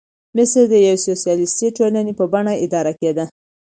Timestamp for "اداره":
2.65-2.91